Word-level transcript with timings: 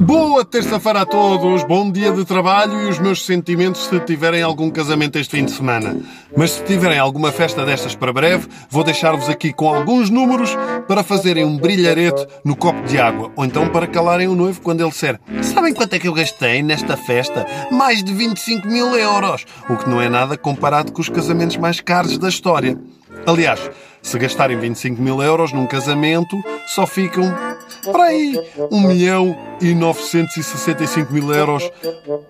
Boa 0.00 0.44
terça-feira 0.44 1.02
a 1.02 1.06
todos, 1.06 1.62
bom 1.64 1.90
dia 1.90 2.12
de 2.12 2.24
trabalho 2.24 2.82
e 2.82 2.88
os 2.88 2.98
meus 2.98 3.24
sentimentos 3.24 3.86
se 3.86 4.00
tiverem 4.00 4.42
algum 4.42 4.68
casamento 4.68 5.16
este 5.16 5.36
fim 5.36 5.44
de 5.44 5.52
semana. 5.52 5.96
Mas 6.36 6.50
se 6.50 6.64
tiverem 6.64 6.98
alguma 6.98 7.30
festa 7.30 7.64
destas 7.64 7.94
para 7.94 8.12
breve, 8.12 8.48
vou 8.68 8.82
deixar-vos 8.82 9.28
aqui 9.28 9.52
com 9.52 9.72
alguns 9.72 10.10
números 10.10 10.50
para 10.88 11.04
fazerem 11.04 11.44
um 11.44 11.56
brilharete 11.56 12.26
no 12.44 12.56
copo 12.56 12.82
de 12.82 12.98
água, 12.98 13.30
ou 13.36 13.44
então 13.44 13.68
para 13.68 13.86
calarem 13.86 14.26
o 14.26 14.34
noivo 14.34 14.60
quando 14.60 14.80
ele 14.80 14.90
disser 14.90 15.20
Sabem 15.40 15.72
quanto 15.72 15.94
é 15.94 15.98
que 16.00 16.08
eu 16.08 16.12
gastei 16.12 16.62
nesta 16.62 16.96
festa? 16.96 17.46
Mais 17.70 18.02
de 18.02 18.12
25 18.12 18.66
mil 18.66 18.94
euros, 18.96 19.46
o 19.70 19.76
que 19.76 19.88
não 19.88 20.02
é 20.02 20.08
nada 20.08 20.36
comparado 20.36 20.92
com 20.92 21.00
os 21.00 21.08
casamentos 21.08 21.56
mais 21.56 21.80
caros 21.80 22.18
da 22.18 22.28
história. 22.28 22.76
Aliás, 23.26 23.70
se 24.04 24.18
gastarem 24.18 24.58
25 24.58 25.00
mil 25.00 25.20
euros 25.22 25.52
num 25.52 25.66
casamento, 25.66 26.40
só 26.66 26.86
ficam 26.86 27.34
para 27.90 28.04
aí 28.04 28.38
1 28.70 28.80
milhão 28.86 29.36
e 29.60 29.74
965 29.74 31.12
mil 31.12 31.32
euros 31.32 31.68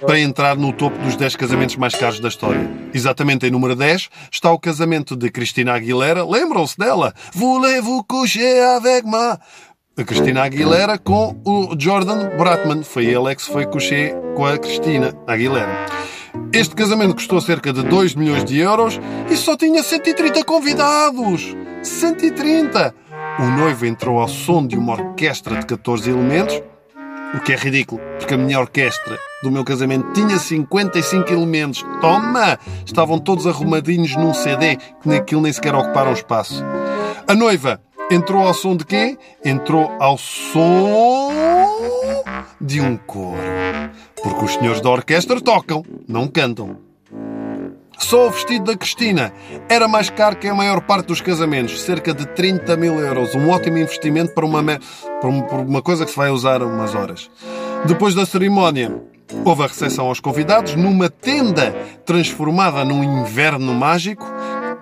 para 0.01 0.18
entrar 0.20 0.56
no 0.56 0.73
topo 0.73 0.96
dos 0.98 1.16
10 1.16 1.37
casamentos 1.37 1.77
mais 1.77 1.95
caros 1.95 2.20
da 2.20 2.29
história. 2.29 2.70
Exatamente 2.95 3.46
em 3.46 3.51
número 3.51 3.74
10 3.74 4.09
está 4.30 4.52
o 4.52 4.59
casamento 4.59 5.16
de 5.16 5.30
Cristina 5.30 5.74
Aguilera. 5.74 6.24
Lembram-se 6.24 6.79
dela? 6.79 7.12
Voulez-vous 7.34 8.04
coucher 8.04 8.62
avec 8.77 9.04
moi? 9.04 9.37
A 9.96 10.04
Cristina 10.04 10.45
Aguilera 10.45 10.96
com 10.96 11.37
o 11.45 11.74
Jordan 11.79 12.37
Bratman. 12.37 12.82
Foi 12.84 13.04
ele 13.06 13.30
é 13.30 13.34
que 13.34 13.43
se 13.43 13.51
foi 13.51 13.66
coucher 13.66 14.15
com 14.37 14.46
a 14.46 14.56
Cristina 14.59 15.12
Aguilera. 15.27 15.87
Este 16.52 16.74
casamento 16.74 17.15
custou 17.15 17.41
cerca 17.41 17.73
de 17.73 17.82
2 17.82 18.15
milhões 18.15 18.45
de 18.45 18.59
euros 18.59 19.01
e 19.29 19.37
só 19.37 19.56
tinha 19.56 19.82
130 19.82 20.45
convidados. 20.45 21.63
130! 21.84 22.95
O 23.38 23.43
noivo 23.59 23.84
entrou 23.84 24.19
ao 24.19 24.29
som 24.29 24.66
de 24.66 24.77
uma 24.77 24.93
orquestra 24.93 25.57
de 25.59 25.66
14 25.66 26.10
elementos, 26.10 26.63
o 27.35 27.40
que 27.40 27.52
é 27.52 27.57
ridículo, 27.57 28.01
porque 28.18 28.35
a 28.35 28.38
minha 28.38 28.59
orquestra 28.59 29.18
do 29.43 29.51
meu 29.51 29.65
casamento 29.65 30.12
tinha 30.12 30.38
55 30.38 31.32
elementos. 31.32 31.85
Toma! 32.01 32.59
Estavam 32.87 33.18
todos 33.18 33.46
arrumadinhos 33.46 34.16
num 34.16 34.32
CD, 34.32 34.77
que 34.77 35.09
naquilo 35.09 35.43
nem 35.43 35.52
sequer 35.52 35.74
ocuparam 35.74 36.12
espaço. 36.12 36.65
A 37.27 37.35
noiva 37.35 37.80
entrou 38.10 38.46
ao 38.46 38.55
som 38.55 38.77
de 38.77 38.87
quê? 38.87 39.18
Entrou 39.45 39.90
ao 39.99 40.16
som 40.16 41.32
de 42.60 42.80
um 42.80 42.96
coro. 42.96 43.37
Porque 44.23 44.45
os 44.45 44.55
senhores 44.55 44.80
da 44.80 44.90
orquestra 44.90 45.40
tocam, 45.40 45.85
não 46.09 46.29
cantam. 46.29 46.84
Só 48.05 48.29
o 48.29 48.30
vestido 48.30 48.66
da 48.66 48.77
Cristina 48.77 49.33
era 49.66 49.88
mais 49.88 50.10
caro 50.10 50.37
que 50.37 50.47
a 50.47 50.55
maior 50.55 50.83
parte 50.83 51.07
dos 51.07 51.23
casamentos, 51.23 51.80
cerca 51.80 52.13
de 52.13 52.27
30 52.27 52.77
mil 52.77 53.01
euros. 53.01 53.35
Um 53.35 53.49
ótimo 53.49 53.79
investimento 53.79 54.35
para 54.35 54.45
uma, 54.45 54.63
para 54.63 55.61
uma 55.63 55.80
coisa 55.80 56.05
que 56.05 56.11
se 56.11 56.16
vai 56.16 56.29
usar 56.29 56.63
umas 56.63 56.95
horas. 56.95 57.30
Depois 57.87 58.15
da 58.15 58.27
cerimónia, 58.27 58.95
houve 59.43 59.63
a 59.63 59.66
recepção 59.66 60.09
aos 60.09 60.21
convidados 60.21 60.74
numa 60.74 61.09
tenda 61.09 61.74
transformada 62.05 62.85
num 62.85 63.02
inverno 63.02 63.73
mágico, 63.73 64.31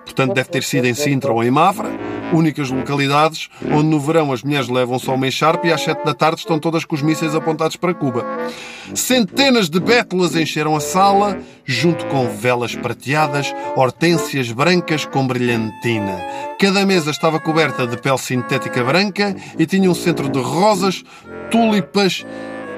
portanto 0.03 0.33
deve 0.33 0.49
ter 0.49 0.61
sido 0.61 0.85
em 0.85 0.93
Sintra 0.93 1.31
ou 1.31 1.41
em 1.41 1.49
Mafra 1.49 1.89
únicas 2.33 2.69
localidades 2.69 3.49
onde 3.71 3.87
no 3.87 3.99
verão 3.99 4.31
as 4.31 4.43
mulheres 4.43 4.67
levam 4.67 4.99
só 4.99 5.15
uma 5.15 5.27
echarpe 5.27 5.67
e 5.67 5.73
às 5.73 5.81
sete 5.81 6.03
da 6.03 6.13
tarde 6.13 6.39
estão 6.39 6.59
todas 6.59 6.83
com 6.83 6.95
os 6.95 7.01
mísseis 7.01 7.35
apontados 7.35 7.75
para 7.75 7.93
Cuba. 7.93 8.25
Centenas 8.93 9.69
de 9.69 9.79
bétulas 9.79 10.35
encheram 10.35 10.75
a 10.75 10.79
sala, 10.79 11.37
junto 11.65 12.05
com 12.07 12.27
velas 12.27 12.75
prateadas, 12.75 13.53
hortênsias 13.75 14.51
brancas 14.51 15.05
com 15.05 15.25
brilhantina. 15.25 16.19
Cada 16.59 16.85
mesa 16.85 17.11
estava 17.11 17.39
coberta 17.39 17.85
de 17.87 17.97
pele 17.97 18.17
sintética 18.17 18.83
branca 18.83 19.35
e 19.57 19.65
tinha 19.65 19.89
um 19.89 19.95
centro 19.95 20.29
de 20.29 20.39
rosas, 20.39 21.03
tulipas 21.51 22.25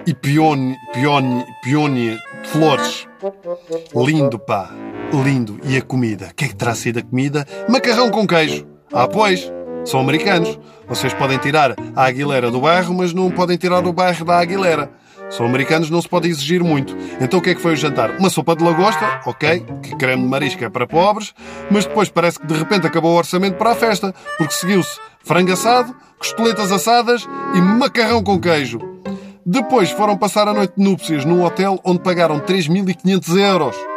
e 0.05 0.13
peone, 0.13 0.75
peone, 0.93 2.17
flores. 2.45 3.07
Lindo, 3.95 4.37
pá. 4.37 4.69
Lindo. 5.11 5.59
E 5.63 5.77
a 5.77 5.81
comida? 5.81 6.27
O 6.31 6.35
que 6.35 6.45
é 6.45 6.47
que 6.47 6.55
terá 6.55 6.75
sido 6.75 6.99
a 6.99 7.01
comida? 7.01 7.45
Macarrão 7.69 8.11
com 8.11 8.27
queijo. 8.27 8.74
Ah, 8.95 9.09
pois, 9.09 9.51
são 9.83 9.99
americanos. 9.99 10.57
Vocês 10.87 11.13
podem 11.13 11.37
tirar 11.37 11.75
a 11.93 12.05
Aguilera 12.05 12.49
do 12.49 12.61
bairro, 12.61 12.93
mas 12.93 13.13
não 13.13 13.29
podem 13.29 13.57
tirar 13.57 13.85
o 13.85 13.91
bairro 13.91 14.23
da 14.23 14.39
Aguilera. 14.39 14.89
São 15.29 15.45
americanos, 15.45 15.89
não 15.89 16.01
se 16.01 16.07
pode 16.07 16.29
exigir 16.29 16.63
muito. 16.63 16.95
Então 17.19 17.39
o 17.39 17.41
que 17.41 17.49
é 17.49 17.55
que 17.55 17.61
foi 17.61 17.73
o 17.73 17.75
jantar? 17.75 18.11
Uma 18.11 18.29
sopa 18.29 18.55
de 18.55 18.63
lagosta, 18.63 19.19
ok, 19.25 19.65
que 19.83 19.97
creme 19.97 20.23
de 20.23 20.29
marisco 20.29 20.63
é 20.63 20.69
para 20.69 20.87
pobres, 20.87 21.33
mas 21.69 21.85
depois 21.85 22.07
parece 22.07 22.39
que 22.39 22.47
de 22.47 22.53
repente 22.53 22.87
acabou 22.87 23.11
o 23.11 23.17
orçamento 23.17 23.57
para 23.57 23.71
a 23.71 23.75
festa, 23.75 24.15
porque 24.37 24.53
seguiu-se 24.53 24.97
frango 25.19 25.51
assado, 25.51 25.93
costeletas 26.17 26.71
assadas 26.71 27.27
e 27.53 27.59
macarrão 27.59 28.23
com 28.23 28.39
queijo. 28.39 28.79
Depois 29.45 29.91
foram 29.91 30.15
passar 30.15 30.47
a 30.47 30.53
noite 30.53 30.75
de 30.77 30.83
núpcias 30.83 31.25
num 31.25 31.43
hotel 31.43 31.81
onde 31.83 31.99
pagaram 31.99 32.39
3.500 32.39 33.37
euros. 33.37 33.94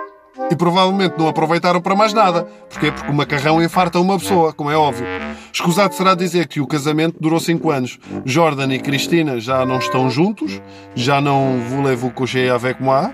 E 0.51 0.57
provavelmente 0.57 1.15
não 1.19 1.29
aproveitaram 1.29 1.81
para 1.81 1.95
mais 1.95 2.13
nada. 2.13 2.45
Porquê? 2.71 2.91
Porque 2.91 3.11
o 3.11 3.15
macarrão 3.15 3.63
infarta 3.63 4.01
uma 4.01 4.19
pessoa, 4.19 4.53
como 4.53 4.71
é 4.71 4.77
óbvio. 4.77 5.07
Escusado 5.53 5.95
será 5.95 6.15
dizer 6.15 6.47
que 6.47 6.61
o 6.61 6.67
casamento 6.67 7.17
durou 7.21 7.39
5 7.39 7.71
anos. 7.71 7.99
Jordan 8.25 8.73
e 8.73 8.79
Cristina 8.79 9.39
já 9.39 9.65
não 9.67 9.79
estão 9.79 10.09
juntos, 10.09 10.61
já 10.95 11.21
não 11.21 11.59
voulez-vous 11.69 12.13
coucher 12.13 12.51
avec 12.51 12.83
moi. 12.83 13.11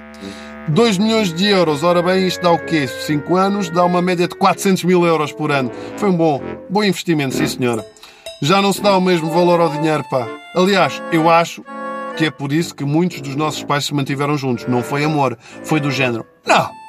2 0.68 0.96
milhões 0.98 1.32
de 1.32 1.46
euros, 1.46 1.82
ora 1.82 2.02
bem, 2.02 2.26
isto 2.26 2.40
dá 2.40 2.50
o 2.50 2.58
quê? 2.58 2.86
5 2.86 3.36
anos, 3.36 3.68
dá 3.68 3.84
uma 3.84 4.00
média 4.00 4.26
de 4.26 4.34
400 4.34 4.84
mil 4.84 5.04
euros 5.04 5.30
por 5.32 5.50
ano. 5.52 5.70
Foi 5.96 6.08
um 6.08 6.16
bom, 6.16 6.40
bom 6.70 6.82
investimento, 6.82 7.34
sim 7.34 7.46
senhora. 7.46 7.84
Já 8.40 8.62
não 8.62 8.72
se 8.72 8.80
dá 8.80 8.96
o 8.96 9.00
mesmo 9.00 9.30
valor 9.30 9.60
ao 9.60 9.68
dinheiro, 9.68 10.04
pá. 10.10 10.26
Aliás, 10.54 11.02
eu 11.12 11.28
acho 11.28 11.62
que 12.16 12.26
é 12.26 12.30
por 12.30 12.52
isso 12.52 12.74
que 12.74 12.84
muitos 12.84 13.20
dos 13.20 13.36
nossos 13.36 13.62
pais 13.62 13.84
se 13.84 13.94
mantiveram 13.94 14.36
juntos. 14.36 14.66
Não 14.66 14.82
foi 14.82 15.04
amor, 15.04 15.36
foi 15.64 15.80
do 15.80 15.90
género. 15.90 16.24
Não! 16.46 16.83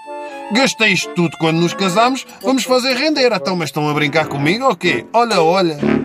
Gastei 0.51 0.93
isto 0.93 1.13
tudo 1.13 1.37
quando 1.39 1.57
nos 1.57 1.73
casamos, 1.73 2.25
vamos 2.41 2.63
fazer 2.63 2.95
render. 2.95 3.31
Então, 3.33 3.55
mas 3.55 3.69
estão 3.69 3.89
a 3.89 3.93
brincar 3.93 4.27
comigo 4.27 4.65
ou 4.65 4.75
quê? 4.75 5.05
Olha, 5.11 5.41
olha. 5.41 6.04